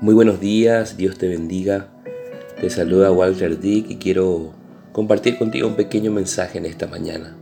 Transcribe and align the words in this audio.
Muy 0.00 0.14
buenos 0.14 0.38
días, 0.38 0.96
Dios 0.96 1.18
te 1.18 1.26
bendiga. 1.26 1.88
Te 2.60 2.70
saluda 2.70 3.10
Walter 3.10 3.58
Dick 3.58 3.90
y 3.90 3.96
quiero 3.96 4.52
compartir 4.92 5.36
contigo 5.36 5.66
un 5.66 5.74
pequeño 5.74 6.12
mensaje 6.12 6.58
en 6.58 6.66
esta 6.66 6.86
mañana. 6.86 7.34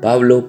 Pablo, 0.00 0.46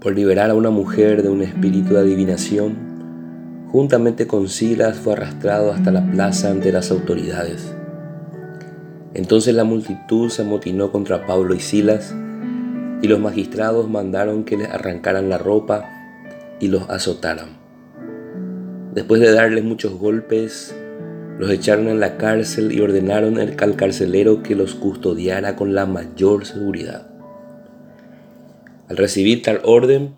por 0.00 0.14
liberar 0.14 0.48
a 0.48 0.54
una 0.54 0.70
mujer 0.70 1.22
de 1.22 1.28
un 1.28 1.42
espíritu 1.42 1.92
de 1.92 2.00
adivinación, 2.00 3.68
juntamente 3.70 4.26
con 4.26 4.48
Silas 4.48 4.96
fue 4.96 5.12
arrastrado 5.12 5.70
hasta 5.70 5.90
la 5.90 6.10
plaza 6.10 6.50
ante 6.50 6.72
las 6.72 6.90
autoridades. 6.90 7.74
Entonces 9.12 9.54
la 9.54 9.64
multitud 9.64 10.30
se 10.30 10.40
amotinó 10.40 10.92
contra 10.92 11.26
Pablo 11.26 11.54
y 11.54 11.60
Silas 11.60 12.14
y 13.02 13.06
los 13.06 13.20
magistrados 13.20 13.86
mandaron 13.86 14.44
que 14.44 14.56
les 14.56 14.70
arrancaran 14.70 15.28
la 15.28 15.36
ropa 15.36 15.84
y 16.58 16.68
los 16.68 16.88
azotaran. 16.88 17.59
Después 18.94 19.20
de 19.20 19.32
darles 19.32 19.62
muchos 19.62 19.98
golpes, 19.98 20.74
los 21.38 21.50
echaron 21.50 21.88
en 21.88 22.00
la 22.00 22.16
cárcel 22.16 22.72
y 22.72 22.80
ordenaron 22.80 23.38
al 23.38 23.76
carcelero 23.76 24.42
que 24.42 24.56
los 24.56 24.74
custodiara 24.74 25.54
con 25.54 25.74
la 25.74 25.86
mayor 25.86 26.44
seguridad. 26.44 27.06
Al 28.88 28.96
recibir 28.96 29.42
tal 29.42 29.60
orden, 29.64 30.14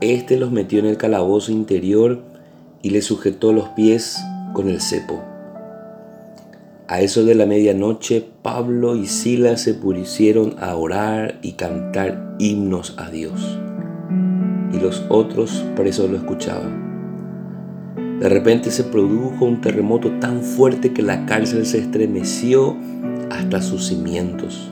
éste 0.00 0.38
los 0.38 0.50
metió 0.50 0.78
en 0.78 0.86
el 0.86 0.96
calabozo 0.96 1.52
interior 1.52 2.22
y 2.80 2.90
les 2.90 3.04
sujetó 3.04 3.52
los 3.52 3.68
pies 3.70 4.16
con 4.54 4.70
el 4.70 4.80
cepo. 4.80 5.22
A 6.88 7.02
eso 7.02 7.24
de 7.24 7.34
la 7.34 7.44
medianoche, 7.44 8.26
Pablo 8.42 8.96
y 8.96 9.06
Silas 9.06 9.60
se 9.60 9.74
pusieron 9.74 10.56
a 10.58 10.74
orar 10.74 11.38
y 11.42 11.52
cantar 11.52 12.34
himnos 12.38 12.94
a 12.96 13.10
Dios, 13.10 13.58
y 14.72 14.80
los 14.80 15.04
otros 15.10 15.64
presos 15.76 16.10
lo 16.10 16.16
escuchaban. 16.16 16.89
De 18.20 18.28
repente 18.28 18.70
se 18.70 18.84
produjo 18.84 19.46
un 19.46 19.62
terremoto 19.62 20.10
tan 20.20 20.42
fuerte 20.42 20.92
que 20.92 21.00
la 21.00 21.24
cárcel 21.24 21.64
se 21.64 21.78
estremeció 21.78 22.76
hasta 23.30 23.62
sus 23.62 23.86
cimientos. 23.86 24.70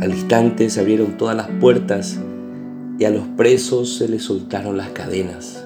Al 0.00 0.10
instante 0.10 0.68
se 0.68 0.80
abrieron 0.80 1.16
todas 1.16 1.36
las 1.36 1.48
puertas 1.60 2.18
y 2.98 3.04
a 3.04 3.10
los 3.10 3.28
presos 3.36 3.98
se 3.98 4.08
les 4.08 4.24
soltaron 4.24 4.76
las 4.76 4.88
cadenas. 4.88 5.64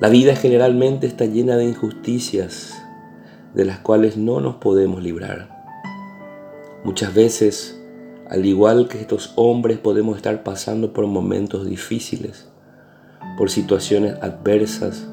La 0.00 0.08
vida 0.08 0.34
generalmente 0.34 1.06
está 1.06 1.26
llena 1.26 1.56
de 1.56 1.66
injusticias 1.66 2.76
de 3.54 3.64
las 3.64 3.78
cuales 3.78 4.16
no 4.16 4.40
nos 4.40 4.56
podemos 4.56 5.00
librar. 5.00 5.62
Muchas 6.82 7.14
veces, 7.14 7.80
al 8.28 8.44
igual 8.44 8.88
que 8.88 9.00
estos 9.00 9.32
hombres, 9.36 9.78
podemos 9.78 10.16
estar 10.16 10.42
pasando 10.42 10.92
por 10.92 11.06
momentos 11.06 11.68
difíciles 11.68 12.49
por 13.36 13.50
situaciones 13.50 14.14
adversas, 14.20 15.08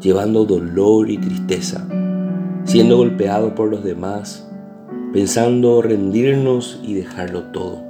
llevando 0.00 0.44
dolor 0.44 1.10
y 1.10 1.18
tristeza, 1.18 1.86
siendo 2.64 2.96
golpeado 2.96 3.54
por 3.54 3.70
los 3.70 3.84
demás, 3.84 4.48
pensando 5.12 5.82
rendirnos 5.82 6.80
y 6.82 6.94
dejarlo 6.94 7.44
todo. 7.52 7.82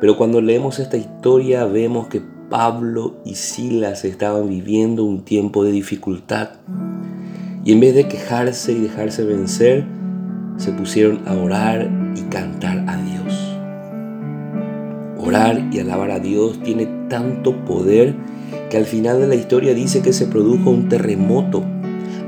Pero 0.00 0.16
cuando 0.16 0.40
leemos 0.40 0.78
esta 0.78 0.96
historia 0.96 1.64
vemos 1.64 2.08
que 2.08 2.22
Pablo 2.50 3.14
y 3.24 3.36
Silas 3.36 4.04
estaban 4.04 4.48
viviendo 4.48 5.04
un 5.04 5.24
tiempo 5.24 5.64
de 5.64 5.72
dificultad 5.72 6.50
y 7.64 7.72
en 7.72 7.80
vez 7.80 7.94
de 7.94 8.08
quejarse 8.08 8.72
y 8.72 8.80
dejarse 8.80 9.24
vencer, 9.24 9.84
se 10.56 10.72
pusieron 10.72 11.20
a 11.26 11.34
orar 11.34 11.88
y 12.16 12.22
cantar 12.22 12.84
a 12.88 12.96
Dios. 12.96 13.56
Orar 15.18 15.68
y 15.70 15.78
alabar 15.78 16.10
a 16.10 16.18
Dios 16.18 16.60
tiene 16.62 16.86
tanto 17.08 17.64
poder 17.64 18.16
que 18.72 18.78
al 18.78 18.86
final 18.86 19.20
de 19.20 19.28
la 19.28 19.34
historia 19.34 19.74
dice 19.74 20.00
que 20.00 20.14
se 20.14 20.24
produjo 20.24 20.70
un 20.70 20.88
terremoto 20.88 21.62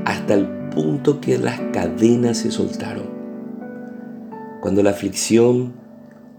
hasta 0.05 0.35
el 0.35 0.45
punto 0.45 1.19
que 1.19 1.39
las 1.39 1.59
cadenas 1.73 2.37
se 2.37 2.51
soltaron. 2.51 3.05
Cuando 4.61 4.83
la 4.83 4.91
aflicción, 4.91 5.73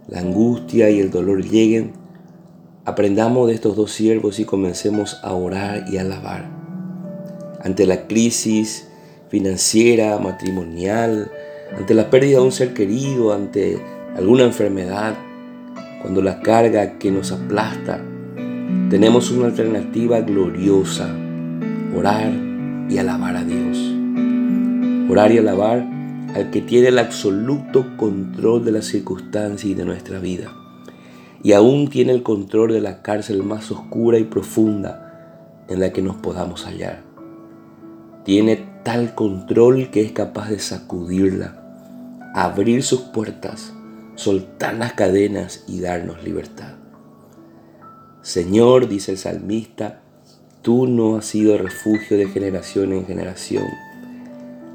la 0.07 0.21
angustia 0.21 0.91
y 0.91 1.01
el 1.01 1.11
dolor 1.11 1.43
lleguen, 1.43 1.95
aprendamos 2.85 3.49
de 3.49 3.55
estos 3.55 3.75
dos 3.75 3.91
siervos 3.91 4.39
y 4.39 4.45
comencemos 4.45 5.19
a 5.25 5.33
orar 5.33 5.87
y 5.91 5.97
a 5.97 6.03
alabar. 6.03 6.49
Ante 7.65 7.85
la 7.85 8.07
crisis 8.07 8.87
financiera, 9.29 10.21
matrimonial, 10.21 11.33
ante 11.77 11.95
la 11.95 12.11
pérdida 12.11 12.39
de 12.39 12.45
un 12.45 12.53
ser 12.53 12.75
querido, 12.75 13.33
ante 13.33 13.83
alguna 14.17 14.45
enfermedad, 14.45 15.17
cuando 16.01 16.23
la 16.23 16.39
carga 16.43 16.97
que 16.97 17.11
nos 17.11 17.33
aplasta, 17.33 18.01
tenemos 18.91 19.31
una 19.31 19.47
alternativa 19.47 20.21
gloriosa, 20.21 21.15
orar 21.97 22.33
y 22.89 22.99
alabar 22.99 23.37
a 23.37 23.45
Dios. 23.45 23.79
Orar 25.11 25.33
y 25.33 25.39
alabar 25.39 25.87
al 26.35 26.51
que 26.51 26.61
tiene 26.61 26.89
el 26.89 26.99
absoluto 26.99 27.97
control 27.97 28.65
de 28.65 28.73
las 28.73 28.87
circunstancias 28.87 29.65
y 29.65 29.75
de 29.75 29.85
nuestra 29.85 30.19
vida. 30.19 30.53
Y 31.43 31.53
aún 31.53 31.89
tiene 31.89 32.13
el 32.13 32.23
control 32.23 32.73
de 32.73 32.81
la 32.81 33.03
cárcel 33.03 33.43
más 33.43 33.71
oscura 33.71 34.19
y 34.19 34.25
profunda 34.25 35.65
en 35.69 35.81
la 35.81 35.93
que 35.93 36.03
nos 36.03 36.17
podamos 36.17 36.65
hallar. 36.67 37.03
Tiene 38.25 38.57
tal 38.83 39.15
control 39.15 39.91
que 39.91 40.03
es 40.03 40.13
capaz 40.13 40.51
de 40.51 40.59
sacudirla, 40.59 42.33
abrir 42.35 42.83
sus 42.83 43.01
puertas 43.01 43.73
soltar 44.17 44.75
las 44.75 44.95
cadenas 44.95 45.65
y 45.69 45.81
darnos 45.81 46.25
libertad. 46.25 46.76
Señor, 48.27 48.89
dice 48.89 49.13
el 49.13 49.19
salmista, 49.19 50.01
tú 50.61 50.89
no 50.89 51.17
has 51.17 51.27
sido 51.27 51.57
refugio 51.59 52.19
de 52.19 52.27
generación 52.27 52.93
en 52.93 53.07
generación. 53.07 53.63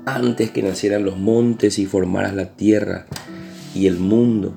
Antes 0.06 0.51
que 0.51 0.63
nacieran 0.63 1.03
los 1.03 1.17
montes 1.17 1.78
y 1.78 1.85
formaras 1.85 2.34
la 2.34 2.56
tierra 2.56 3.07
y 3.75 3.88
el 3.88 4.00
mundo, 4.00 4.53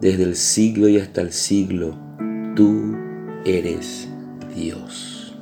desde 0.00 0.22
el 0.22 0.36
siglo 0.36 0.88
y 0.88 0.98
hasta 1.00 1.22
el 1.22 1.32
siglo, 1.32 1.96
tú 2.54 2.96
eres 3.44 4.06
Dios. 4.54 5.34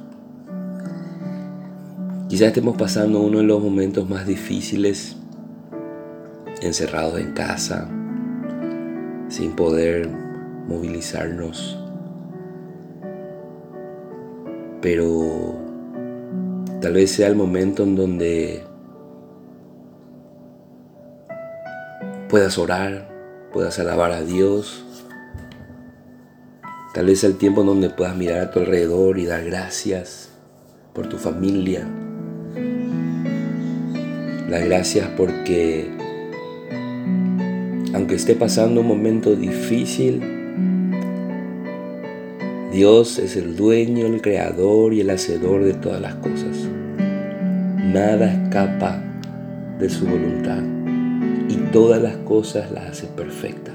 Quizás 2.30 2.48
estemos 2.48 2.78
pasando 2.78 3.20
uno 3.20 3.36
de 3.36 3.44
los 3.44 3.62
momentos 3.62 4.08
más 4.08 4.26
difíciles, 4.26 5.14
encerrados 6.62 7.20
en 7.20 7.32
casa, 7.32 7.86
sin 9.28 9.52
poder 9.52 10.08
movilizarnos. 10.66 11.84
Pero 14.80 15.56
tal 16.80 16.92
vez 16.92 17.10
sea 17.10 17.28
el 17.28 17.36
momento 17.36 17.82
en 17.82 17.96
donde 17.96 18.62
puedas 22.28 22.58
orar, 22.58 23.08
puedas 23.52 23.78
alabar 23.78 24.12
a 24.12 24.22
Dios. 24.22 24.84
Tal 26.94 27.06
vez 27.06 27.20
sea 27.20 27.30
el 27.30 27.36
tiempo 27.36 27.62
en 27.62 27.68
donde 27.68 27.90
puedas 27.90 28.16
mirar 28.16 28.40
a 28.40 28.50
tu 28.50 28.60
alrededor 28.60 29.18
y 29.18 29.26
dar 29.26 29.44
gracias 29.44 30.30
por 30.92 31.08
tu 31.08 31.16
familia. 31.18 31.86
Las 34.48 34.64
gracias 34.64 35.08
porque 35.16 35.90
aunque 37.94 38.14
esté 38.14 38.34
pasando 38.34 38.80
un 38.80 38.86
momento 38.86 39.34
difícil, 39.34 40.37
Dios 42.72 43.18
es 43.18 43.36
el 43.36 43.56
dueño, 43.56 44.06
el 44.06 44.20
creador 44.20 44.92
y 44.92 45.00
el 45.00 45.10
hacedor 45.10 45.64
de 45.64 45.74
todas 45.74 46.00
las 46.00 46.14
cosas. 46.16 46.68
Nada 46.98 48.32
escapa 48.32 49.02
de 49.78 49.88
su 49.88 50.06
voluntad 50.06 50.62
y 51.48 51.56
todas 51.72 52.02
las 52.02 52.16
cosas 52.18 52.70
las 52.70 52.90
hace 52.90 53.06
perfectas. 53.06 53.74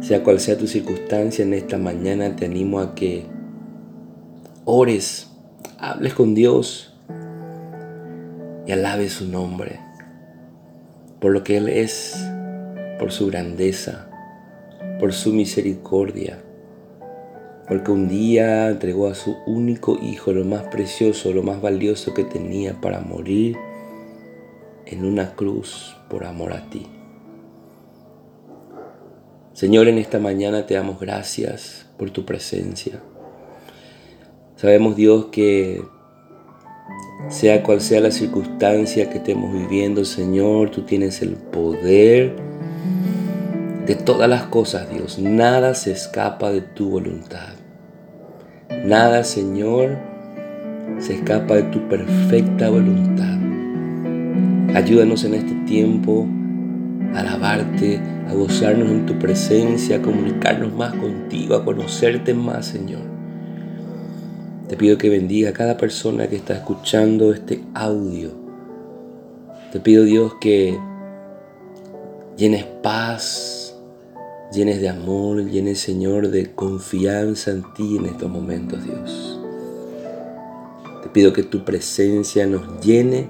Sea 0.00 0.22
cual 0.22 0.40
sea 0.40 0.58
tu 0.58 0.66
circunstancia 0.66 1.44
en 1.44 1.54
esta 1.54 1.78
mañana, 1.78 2.36
te 2.36 2.46
animo 2.46 2.80
a 2.80 2.94
que 2.94 3.24
ores, 4.64 5.30
hables 5.78 6.14
con 6.14 6.34
Dios 6.34 6.94
y 8.66 8.72
alabes 8.72 9.12
su 9.12 9.28
nombre 9.28 9.90
por 11.20 11.32
lo 11.32 11.44
que 11.44 11.58
Él 11.58 11.68
es, 11.68 12.16
por 12.98 13.12
su 13.12 13.26
grandeza, 13.26 14.08
por 14.98 15.12
su 15.12 15.32
misericordia, 15.32 16.42
porque 17.70 17.92
un 17.92 18.08
día 18.08 18.68
entregó 18.68 19.06
a 19.06 19.14
su 19.14 19.36
único 19.46 19.96
hijo, 20.02 20.32
lo 20.32 20.44
más 20.44 20.64
precioso, 20.64 21.32
lo 21.32 21.44
más 21.44 21.62
valioso 21.62 22.12
que 22.14 22.24
tenía 22.24 22.80
para 22.80 22.98
morir 22.98 23.56
en 24.86 25.04
una 25.04 25.36
cruz 25.36 25.96
por 26.08 26.24
amor 26.24 26.52
a 26.52 26.68
ti. 26.68 26.88
Señor, 29.52 29.86
en 29.86 29.98
esta 29.98 30.18
mañana 30.18 30.66
te 30.66 30.74
damos 30.74 30.98
gracias 30.98 31.86
por 31.96 32.10
tu 32.10 32.24
presencia. 32.24 33.00
Sabemos, 34.56 34.96
Dios, 34.96 35.26
que 35.26 35.80
sea 37.28 37.62
cual 37.62 37.80
sea 37.80 38.00
la 38.00 38.10
circunstancia 38.10 39.08
que 39.10 39.18
estemos 39.18 39.52
viviendo, 39.52 40.04
Señor, 40.04 40.72
tú 40.72 40.82
tienes 40.82 41.22
el 41.22 41.34
poder 41.34 42.34
de 43.86 43.94
todas 43.94 44.28
las 44.28 44.42
cosas, 44.46 44.90
Dios. 44.90 45.20
Nada 45.20 45.76
se 45.76 45.92
escapa 45.92 46.50
de 46.50 46.62
tu 46.62 46.90
voluntad. 46.90 47.59
Nada, 48.70 49.24
Señor, 49.24 49.98
se 51.00 51.14
escapa 51.14 51.56
de 51.56 51.64
tu 51.64 51.88
perfecta 51.88 52.70
voluntad. 52.70 53.36
Ayúdanos 54.74 55.24
en 55.24 55.34
este 55.34 55.54
tiempo 55.66 56.26
a 57.12 57.18
alabarte, 57.18 58.00
a 58.28 58.32
gozarnos 58.32 58.88
en 58.88 59.06
tu 59.06 59.18
presencia, 59.18 59.96
a 59.96 60.02
comunicarnos 60.02 60.72
más 60.72 60.94
contigo, 60.94 61.56
a 61.56 61.64
conocerte 61.64 62.32
más, 62.32 62.66
Señor. 62.66 63.02
Te 64.68 64.76
pido 64.76 64.96
que 64.98 65.10
bendiga 65.10 65.50
a 65.50 65.52
cada 65.52 65.76
persona 65.76 66.28
que 66.28 66.36
está 66.36 66.54
escuchando 66.54 67.32
este 67.32 67.60
audio. 67.74 68.30
Te 69.72 69.80
pido, 69.80 70.04
Dios, 70.04 70.34
que 70.40 70.78
llenes 72.36 72.64
paz, 72.82 73.59
llenes 74.52 74.80
de 74.80 74.88
amor, 74.88 75.44
llenes, 75.44 75.80
Señor, 75.80 76.30
de 76.30 76.54
confianza 76.54 77.50
en 77.50 77.64
ti 77.74 77.96
en 77.96 78.06
estos 78.06 78.30
momentos, 78.30 78.84
Dios. 78.84 79.40
Te 81.02 81.08
pido 81.08 81.32
que 81.32 81.42
tu 81.42 81.64
presencia 81.64 82.46
nos 82.46 82.84
llene, 82.84 83.28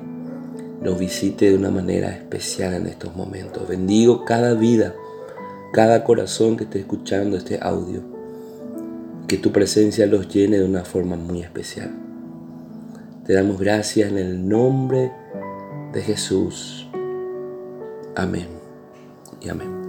nos 0.82 0.98
visite 0.98 1.50
de 1.50 1.56
una 1.56 1.70
manera 1.70 2.10
especial 2.10 2.74
en 2.74 2.86
estos 2.86 3.14
momentos. 3.14 3.68
Bendigo 3.68 4.24
cada 4.24 4.54
vida, 4.54 4.94
cada 5.72 6.04
corazón 6.04 6.56
que 6.56 6.64
esté 6.64 6.80
escuchando 6.80 7.36
este 7.36 7.58
audio 7.60 8.20
que 9.30 9.38
tu 9.38 9.52
presencia 9.52 10.08
los 10.08 10.26
llene 10.26 10.58
de 10.58 10.64
una 10.64 10.84
forma 10.84 11.14
muy 11.14 11.40
especial. 11.40 11.92
Te 13.24 13.32
damos 13.32 13.60
gracias 13.60 14.10
en 14.10 14.18
el 14.18 14.48
nombre 14.48 15.12
de 15.92 16.02
Jesús. 16.02 16.88
Amén 18.16 18.48
y 19.40 19.48
amén. 19.48 19.79